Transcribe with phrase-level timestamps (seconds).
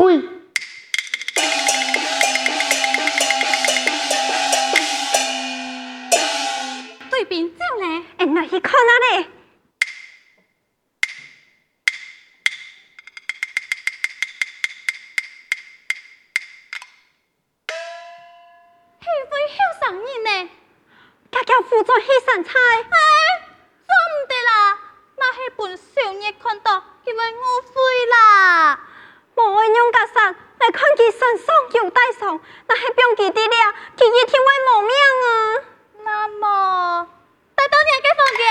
[0.00, 0.22] 伏，退！
[7.10, 9.28] 对兵走嘞，哎，那去看哪嘞？
[19.02, 20.50] 嘿，位后生人呢？
[21.30, 22.52] 他叫辅佐牺牲菜。
[22.58, 22.96] 哎，
[23.86, 24.78] 做唔得啦，
[25.18, 26.82] 那是本少爷看到。
[27.04, 28.78] 因为误会啦，
[29.40, 34.92] 无爱用家杀来看佢身上有带伤，那系병佢哋了，佢一天会无命
[35.24, 35.28] 啊！
[36.04, 37.08] 那么
[37.54, 38.44] 带到你嘅房间，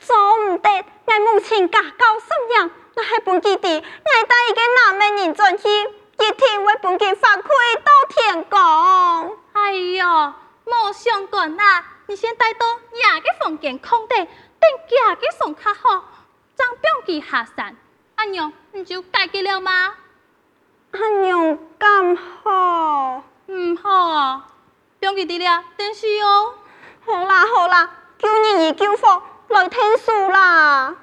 [0.00, 0.68] 做唔得，
[1.06, 7.42] 我母亲家教甚严，那系本记得，我带一个男人人转去，一天会本佢发配
[7.84, 9.36] 到天光。
[9.52, 10.32] 哎哟，
[10.64, 16.04] 莫相干啦，你先带到你个房间空地，等佢嘅送卡好。
[16.56, 17.76] 张表记下山，
[18.18, 19.94] 阿娘你就解决了吗？
[20.90, 24.42] 阿娘咁好，唔好，
[24.98, 26.54] 表记得了，但是哦，
[27.06, 30.96] 好啦好啦，叫你二叫佛来听书啦。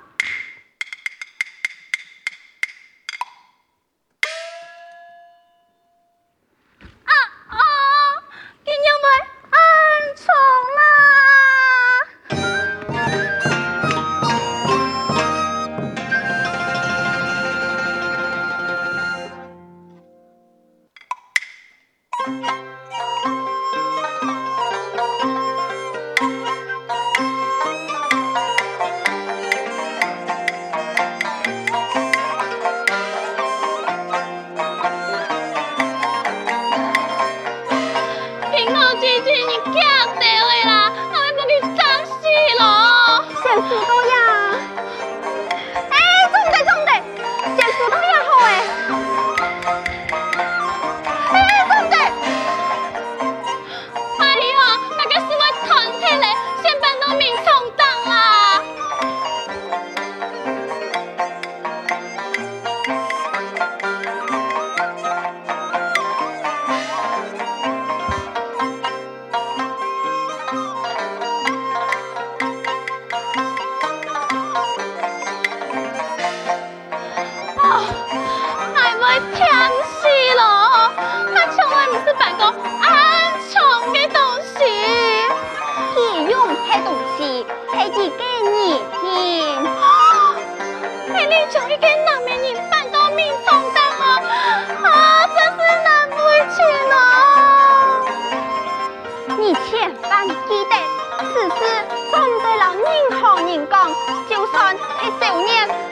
[104.85, 105.84] 起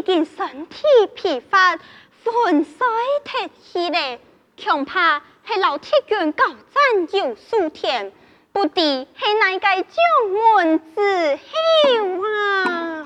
[0.00, 0.78] 已经身体
[1.14, 1.78] 疲乏，
[2.24, 2.86] 魂衰
[3.22, 4.18] 脱去了，
[4.56, 8.10] 恐怕系老铁军高赞有数天，
[8.50, 9.92] 不敌系哪个将
[10.64, 13.04] 门之后啊！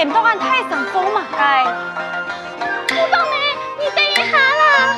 [0.00, 1.36] 见到俺太上风马街。
[2.94, 3.36] 五宝妹，
[3.78, 4.96] 你等一下啦！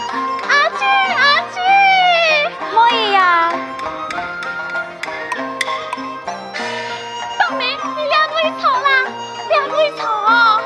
[0.49, 0.87] 阿姐，
[1.19, 1.59] 阿姐，
[2.71, 3.51] 可以呀。
[7.37, 8.89] 宝妹，你俩会吵啦？
[9.49, 10.63] 俩会吵哦。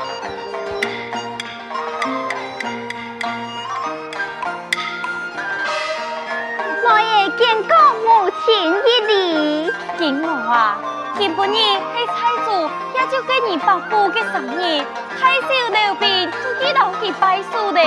[6.85, 7.73] 我也见过
[8.05, 8.45] 母亲
[8.85, 10.77] 一礼，金我啊，
[11.17, 11.86] 今晡日系菜主，也
[13.17, 14.85] 就给你报父嘅生日，
[15.19, 17.81] 太少留病，自己留去拜寿的。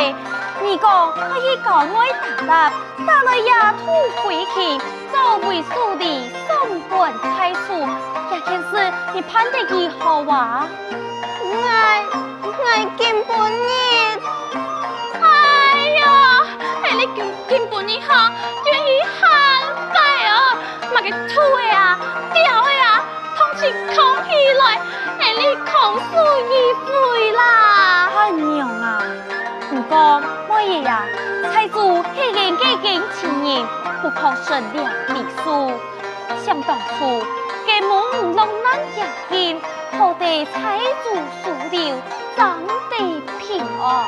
[0.60, 2.72] 你讲可以搞我打蜡，
[3.06, 3.92] 打了也吐
[4.24, 4.76] 回去，
[5.12, 7.86] 作为属地送本菜主，
[8.28, 10.66] 这件事你判得几好啊？
[11.44, 11.46] 我
[12.42, 12.50] 我
[12.98, 13.68] 今晡日，
[15.22, 15.24] 哎
[16.00, 16.44] 呀，
[16.82, 18.32] 哎你今今晡日哈？
[21.10, 21.98] 吐的啊，
[22.34, 22.59] 掉的啊，掉
[23.60, 24.80] 气空起来，
[25.20, 26.16] 哎，你空数
[26.48, 28.08] 一回啦！
[28.16, 29.02] 阿娘啊，
[29.68, 31.04] 不过我爷呀，
[31.52, 33.66] 财主系人家嘅亲人，
[34.00, 35.70] 不可顺了礼数。
[36.42, 37.22] 想当初，
[37.66, 39.60] 给母龙难养天，
[39.98, 41.14] 好得财主
[41.44, 41.94] 数留，
[42.38, 42.96] 长得
[43.40, 44.06] 平安。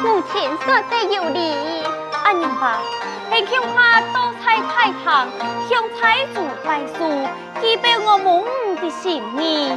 [0.00, 1.84] 母亲说得有理，
[2.24, 2.80] 阿娘吧。
[3.40, 5.28] 天空下多彩太阳，
[5.66, 7.28] 向财主拜寿，
[7.62, 9.72] 以表我母母的心意。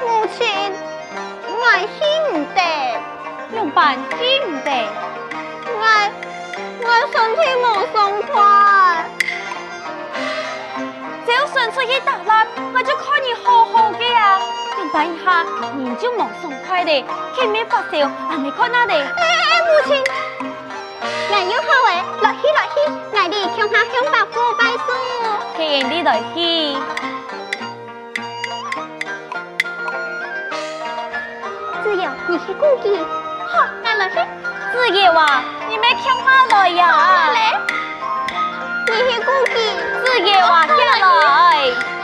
[0.00, 0.72] 母亲，
[1.46, 1.62] 我
[1.96, 2.04] 晓
[2.54, 2.60] 得，
[3.56, 4.16] 用办晓
[4.64, 4.88] 得，
[5.78, 5.80] 我
[6.82, 9.04] 我身体冇松快，
[11.24, 12.44] 只要顺出去打蜡，
[12.74, 14.40] 我就看你好好嘅啊！
[14.76, 15.46] 用办一下，
[15.76, 17.04] 你就冇松快的，
[17.36, 18.92] 见面发烧，还没看到的。
[18.92, 20.17] 哎哎，母亲。
[21.38, 22.74] 我有好诶，来去来去，
[23.12, 24.90] 我哋向下向伯父拜寿，
[25.54, 26.36] 欢迎你来去。
[31.84, 32.86] 子瑶，你去顾忌，
[33.46, 33.54] 好，
[33.84, 34.16] 我来去。
[34.72, 36.84] 子瑶啊，你没向下来呀？
[38.88, 39.54] 你去顾忌，
[40.02, 41.97] 子瑶啊，下来。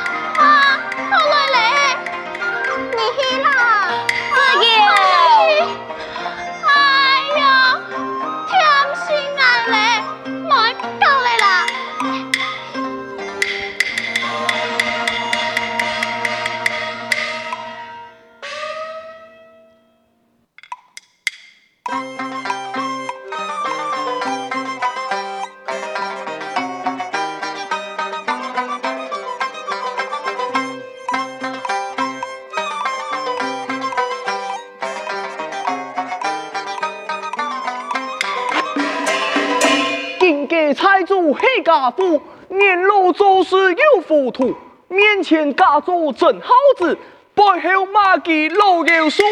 [41.75, 44.55] 大夫年老做事有糊涂，
[44.87, 46.47] 面前假作真孝
[46.79, 46.97] 子，
[47.35, 49.25] 背后骂其老妖叔。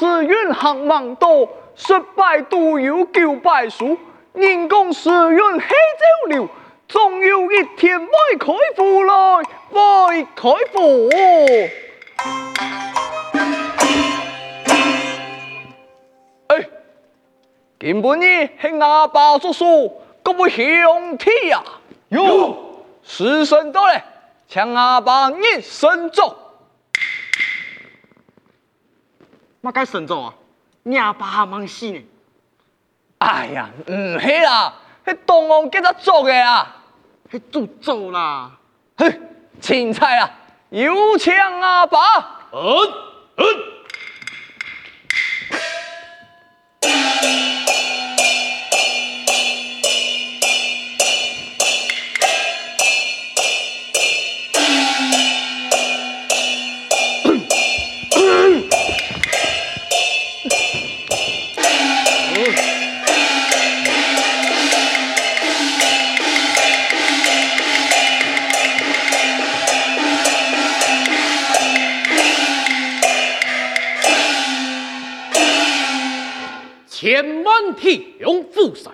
[0.00, 3.98] 是运行忙多，失败都有九百数，
[4.32, 6.48] 人工是运黑周流，
[6.88, 11.10] 总有一天会开富来，会开富。
[16.46, 16.66] 哎，
[17.78, 21.62] 今晡日系阿爸叔叔，各位兄弟呀，
[22.08, 22.56] 哟，
[23.02, 24.02] 时辰到了，
[24.48, 26.34] 请阿爸你慎重。
[29.62, 30.34] 乜该神做啊？
[30.82, 32.02] 你阿爸还忙死呢？
[33.18, 34.72] 哎呀，唔系啦，
[35.04, 36.76] 迄东王叫他做嘅啊，
[37.30, 38.50] 迄做做啦。
[38.96, 39.20] 嘿，
[39.60, 40.30] 青菜啊，
[40.70, 41.98] 有请阿爸。
[42.52, 42.60] 嗯
[43.36, 43.44] 嗯。
[77.10, 78.92] 千万体用负债，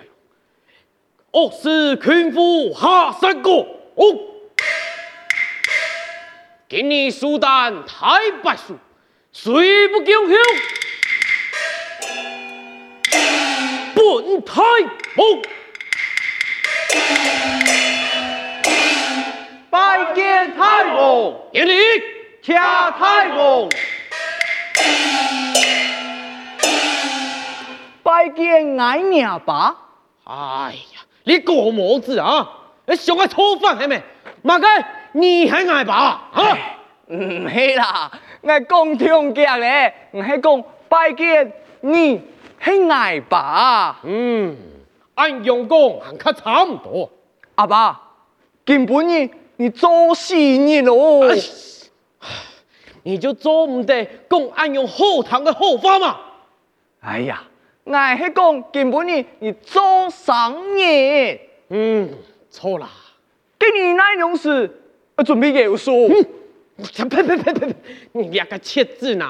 [1.29, 3.59] 我是群夫下山过，
[3.93, 4.05] 哦，
[6.67, 8.75] 今你苏丹太白树，
[9.31, 10.35] 谁不敬兄？
[13.93, 14.63] 本太
[15.15, 15.43] 公。
[19.69, 21.73] 拜见太公，典礼，
[22.41, 23.69] 恰太公，
[28.07, 29.75] 拜见俺娘爸。
[30.23, 32.49] 哎呀，你个模子啊！
[32.85, 34.01] 你想爱错饭系咪？
[34.43, 34.67] 马该
[35.11, 36.57] 你还爱爸啊？
[37.07, 38.09] 唔系啦，
[38.41, 42.21] 我讲中脚咧，我系讲拜见你
[42.63, 43.99] 系爱爸。
[44.03, 44.55] 嗯，
[45.15, 47.11] 按用功还较差唔多。
[47.55, 47.99] 阿爸，
[48.63, 51.25] 根本你你做死你咯！
[53.03, 56.17] 你就做唔得讲按用后堂的后方嘛？
[57.01, 57.43] 哎呀，
[57.89, 61.39] 我系讲根本你你做生意。
[61.69, 62.09] 嗯，
[62.49, 62.89] 错啦。
[63.57, 64.69] 给你那样事，
[65.15, 65.93] 我准备给我说。
[66.77, 67.75] 呸呸呸呸呸！
[68.11, 69.25] 你两个切字呢？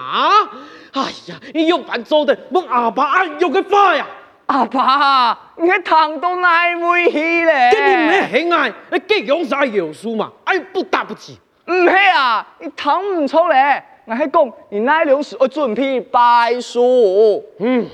[0.92, 4.06] 哎呀，你用饭做的，问阿爸按用个法呀！
[4.48, 7.72] 阿爸，你糖都奶味去咧？
[7.72, 10.32] 跟你没很爱，你给用啥有数嘛？
[10.44, 11.40] 哎，不打不起。
[11.68, 13.84] 唔系啊，你糖唔错咧。
[14.06, 17.44] 我系讲你那样事，我准备拜书。
[17.60, 17.86] 嗯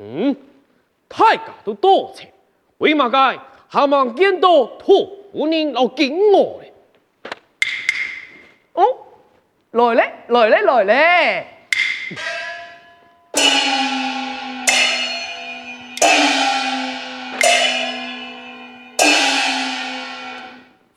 [0.00, 0.36] 嗯，
[1.08, 2.32] 太家都多钱，
[2.78, 3.36] 为嘛该
[3.66, 6.72] 还望见到土夫人老敬我嘞？
[8.74, 8.84] 哦，
[9.72, 11.46] 来嘞，来嘞，来嘞。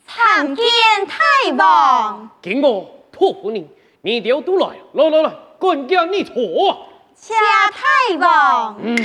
[0.05, 0.65] 参见
[1.07, 3.67] 太王，敬我托夫人，
[4.01, 6.90] 你哋都来，来来来，赶紧你坐
[7.21, 7.27] 啊！
[7.27, 7.33] 谢
[7.71, 8.79] 太旺。
[8.81, 8.97] 嗯。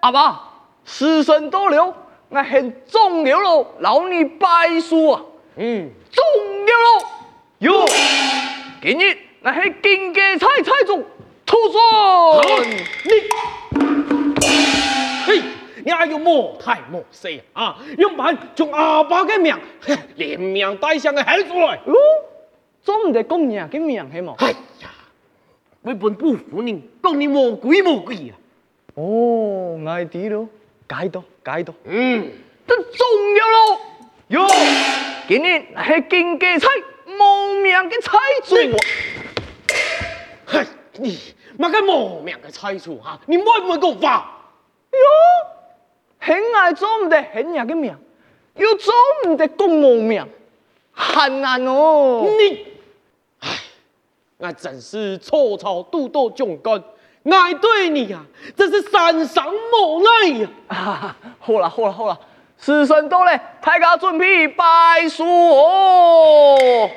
[0.00, 0.40] 阿爸，
[0.84, 1.94] 时辰到了，
[2.28, 5.22] 我很重要喽，劳你拜书啊。
[5.56, 6.24] 嗯，重
[6.66, 7.06] 要喽。
[7.58, 7.86] 哟，
[8.82, 11.04] 今日我系金家菜菜种
[11.44, 11.80] 土孙。
[13.04, 13.10] 你，
[15.88, 17.78] 嘿，你还有莫太莫细啊！
[17.96, 19.56] 用板从阿爸嘅命
[20.16, 21.76] 连名带姓嘅喊出来。
[21.86, 21.94] 哦，
[22.82, 24.34] 总唔得讲人嘅命系冇？
[24.34, 24.50] 哎
[24.82, 24.90] 呀，
[25.80, 28.36] 我本不服你，讲你魔鬼魔鬼啊！
[28.94, 30.48] 哦，爱啲咯，
[30.86, 31.72] 解到解到。
[31.84, 32.30] 嗯，
[32.66, 33.06] 都重
[33.38, 33.80] 要咯。
[34.28, 34.46] 哟，
[35.26, 36.68] 今日系金家菜
[37.06, 38.56] 无名嘅菜主。
[40.44, 40.66] 嘿，
[40.98, 41.18] 你
[41.58, 43.18] 乜个无名嘅菜种哈？
[43.26, 44.34] 你会唔会讲话？
[44.90, 44.98] 哟，
[46.28, 47.96] 很爱做唔得很人嘅命，
[48.56, 48.92] 又做
[49.26, 50.22] 唔得公母命，
[50.92, 52.26] 很难哦。
[52.38, 52.66] 你，
[53.40, 53.48] 唉，
[54.36, 56.84] 我真是初草拄到忠肝。
[57.24, 58.24] 爱对你呀、啊，
[58.56, 60.48] 真是三生无奈呀！
[60.68, 62.18] 啊，好啦好啦好啦，
[62.58, 66.90] 时辰到咧，大家准备拜书哦。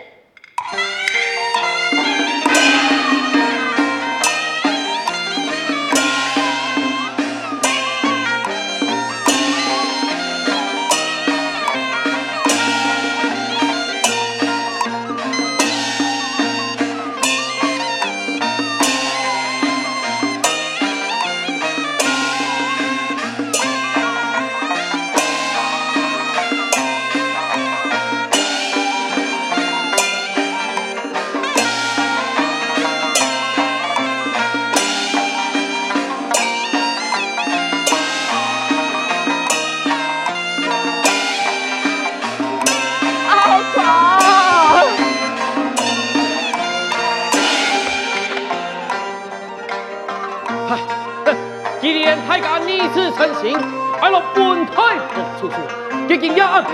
[55.41, 56.69] 太公处处，结今夜暗图，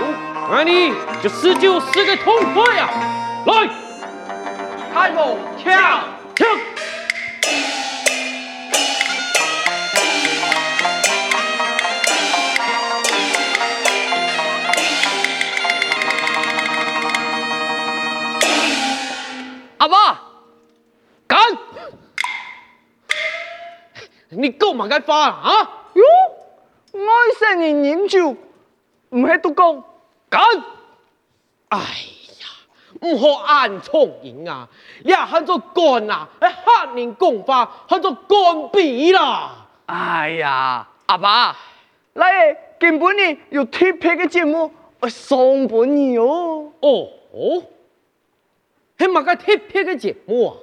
[0.52, 2.90] 俺你就十九十个痛快呀！
[3.46, 3.70] 来，
[4.92, 5.72] 太公请
[6.36, 6.46] 请。
[19.78, 20.20] 阿爸，
[21.26, 21.38] 干！
[24.28, 25.70] 你够嘛该发啊？
[25.94, 26.02] 哟，
[26.92, 27.08] 爱
[27.38, 28.36] 生人饮酒，
[29.10, 29.84] 唔系都讲
[30.28, 30.40] 干。
[31.68, 31.78] 哎
[32.40, 32.46] 呀，
[33.02, 34.68] 唔好暗疮人啊！
[35.04, 39.66] 你喊做干啊，哎，喊人讲法喊做干比啦。
[39.86, 41.56] 哎呀，阿爸，
[42.14, 46.72] 来根本呢有特别嘅节目，我送俾你哦。
[46.80, 47.62] 哦哦，
[48.98, 50.56] 系嘛个特别嘅节目啊？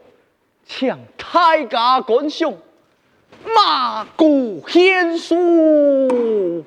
[0.66, 2.54] 请大家观赏。
[3.56, 6.66] 马古献书，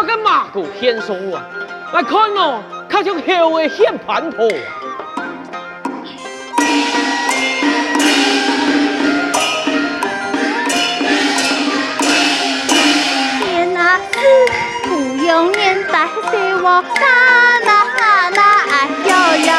[0.00, 1.42] 你妈个马古偏松啊！
[1.92, 4.48] 来看哦，看像后的显盘坡。
[15.26, 17.04] 永远带给我那
[17.60, 17.70] 那
[18.30, 18.40] 那
[18.70, 18.74] 爱
[19.04, 19.10] 悠
[19.46, 19.52] 悠，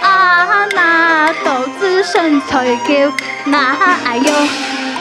[0.00, 0.06] 啊
[0.74, 1.46] 那斗
[1.80, 2.52] 志深追
[2.86, 2.90] 求
[3.46, 3.56] 那
[4.04, 4.24] 爱悠，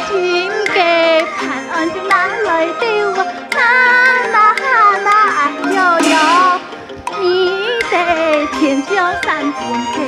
[0.08, 0.80] 天家
[1.38, 1.40] 盼
[1.74, 2.14] 望就拿
[2.46, 2.48] 来
[2.80, 2.84] 对
[9.24, 10.01] 三分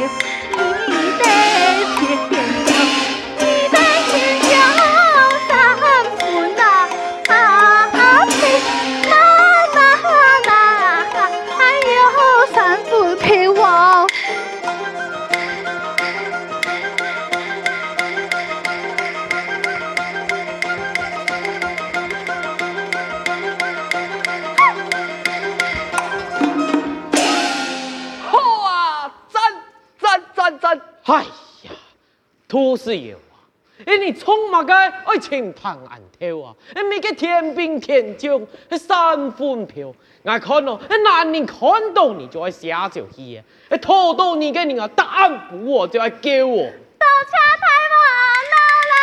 [31.06, 31.24] 哎
[31.64, 31.72] 呀
[32.48, 33.36] 都是有啊！
[33.86, 36.56] 哎，你充嘛个爱情长安头啊！
[36.74, 38.40] 哎，每个天兵天将，
[38.70, 43.44] 哎，三分票，我看咯，哎，男人看到你就爱下手去啊！
[43.70, 46.64] 哎，拖到你个人啊，答案不我就爱叫我。
[46.64, 47.96] 到车台我
[48.54, 48.56] 到
[48.94, 48.98] 啦！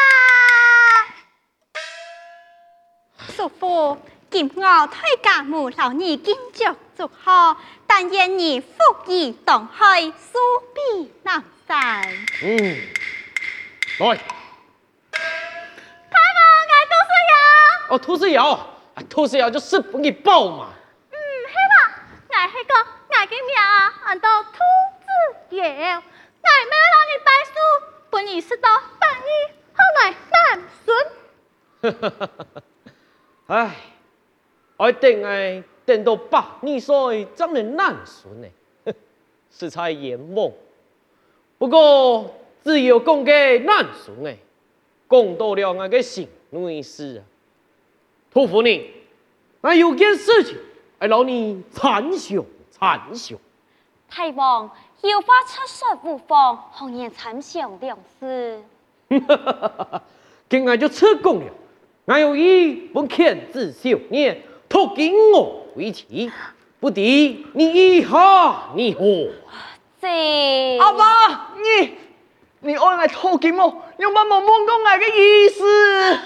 [3.36, 3.98] 叔父，
[4.30, 8.68] 今我推家母老你敬酒祝贺，但愿你福
[9.04, 10.38] 如东海，寿
[10.74, 12.02] 比南山。
[12.42, 12.48] 嗯。
[14.00, 14.16] 来，
[16.10, 17.32] 太婆，我杜思瑶。
[17.90, 18.42] 哦，杜思瑶，
[18.94, 20.70] 啊，杜思瑶就是不给报嘛。
[21.12, 21.14] 嗯，
[21.46, 21.76] 系嘛，
[22.28, 23.62] 我系个我嘅名啊，
[24.08, 24.58] 叫做杜
[25.48, 27.54] 思瑶，我没有让你背书，
[28.10, 29.30] 本意是到半夜，
[29.76, 30.34] 后来难
[30.84, 30.88] 顺。
[31.82, 32.10] 哈哈
[33.46, 33.54] 哈！
[33.54, 33.54] 哎，
[34.76, 38.48] 我等爱等到百二岁，真系难顺呢，
[39.52, 40.52] 是才眼梦。
[41.60, 42.34] 不过。
[42.62, 44.36] 只有讲给难顺诶，
[45.08, 47.20] 讲到了我个心内事啊。
[48.30, 48.90] 托付你，
[49.62, 50.58] 我有件事情，
[50.98, 53.38] 来劳你参详参详。
[54.14, 54.70] 大王
[55.00, 58.62] 有话出说无妨，红颜参详两事。
[59.08, 60.02] 哈哈哈哈
[60.50, 61.50] 今日就出宫了，
[62.04, 66.30] 我有意本天子少年，托给我为妻，
[66.78, 69.30] 不敌你一下你何？
[70.00, 71.96] 这阿爸你。
[72.62, 73.82] 你爱我偷金么？
[73.98, 76.18] 用乜冇蒙讲我嘅意思？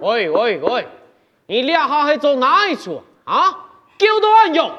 [0.00, 0.86] 喂喂喂，
[1.46, 3.66] 你俩下去做哪一出啊？
[3.98, 4.72] 叫到暗用？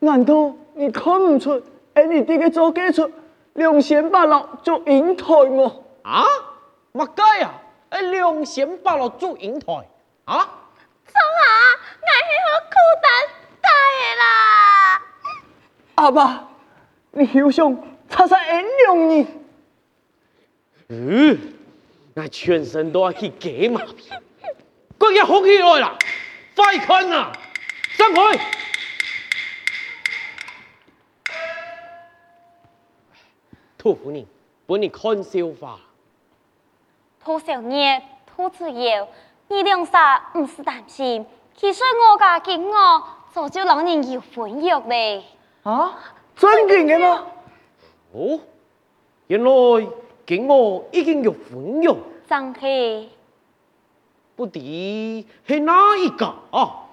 [0.00, 1.62] 难道你看唔出？
[1.94, 3.10] 哎，你这个做几出
[3.54, 6.24] 两仙八路做引台么啊？
[6.92, 7.54] 乜解啊？
[7.88, 9.72] 哎，两仙八路做引台
[10.26, 10.48] 啊？
[11.06, 11.50] 怎啊，
[12.00, 13.06] 我系好孤单
[13.60, 15.02] 大嘅啦。
[15.96, 16.48] 阿爸，
[17.10, 17.76] 你休想
[18.08, 19.26] 插晒恩用你。
[20.90, 21.38] 嗯，
[22.18, 24.10] 我全身都要去解马皮，
[24.98, 25.96] 今日好起来啦，
[26.56, 27.32] 快看啊，
[27.90, 28.40] 上去！
[33.78, 34.26] 杜夫人，
[34.66, 35.78] 帮你看笑话。
[37.22, 39.06] 兔小叶，兔子谣，
[39.46, 41.24] 你两啥唔是担心？
[41.54, 45.24] 其实我家见我早就让人有婚约嘞。
[45.62, 45.94] 啊？
[46.34, 47.26] 真嘅吗？
[48.12, 48.40] 哦，
[49.28, 49.50] 原来
[50.28, 51.90] 跟我已经有婚约
[52.28, 53.08] 张黑
[54.36, 56.84] 不敌是哪一个啊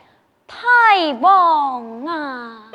[0.47, 2.71] 太棒了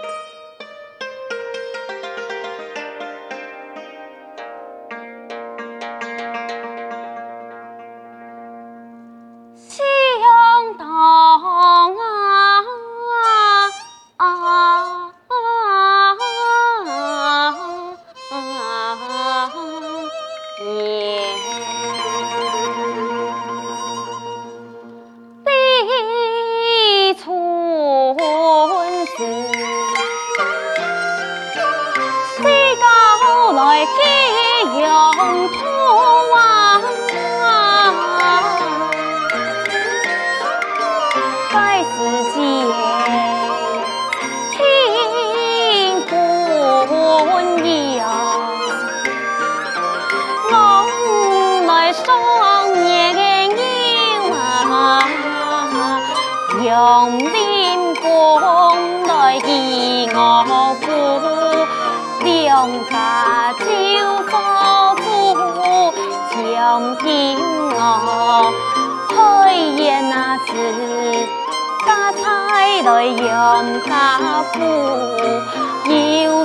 [66.97, 68.51] 太王啊！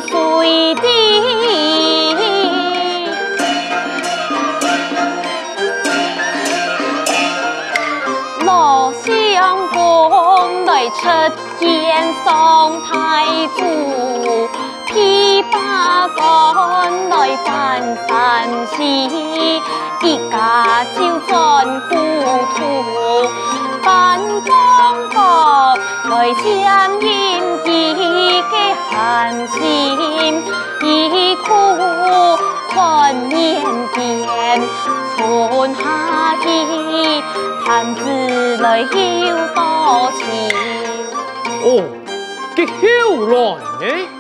[0.07, 1.04] 出
[15.55, 17.13] 琵琶赶来
[17.45, 17.47] 分
[17.97, 18.75] 身时，
[20.01, 20.33] 一家
[20.93, 21.31] 就尽
[21.87, 21.91] 糊
[22.55, 22.57] 涂。
[23.81, 23.87] 分
[24.41, 24.51] 光
[25.13, 25.15] 国
[26.09, 26.43] 来相
[26.99, 27.03] 应
[27.63, 27.67] 几
[28.51, 28.53] 个
[28.89, 28.93] 寒
[29.47, 29.55] 心，
[30.81, 30.83] 一
[31.35, 31.47] 哭
[32.71, 32.73] 春
[33.29, 33.33] 年
[33.93, 33.97] 见，
[35.17, 35.19] 春
[35.75, 35.81] 夏
[36.43, 36.43] 季，
[37.65, 37.65] 探
[37.95, 38.01] 子
[38.57, 38.89] 来休
[39.55, 39.57] 多
[40.17, 40.19] 情。
[41.63, 41.65] 哦，
[42.55, 42.83] 佢后
[43.27, 43.33] 来
[43.79, 44.14] 呢？